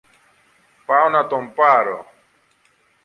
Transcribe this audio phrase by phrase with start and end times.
[0.85, 2.05] πάω να τον πάρω.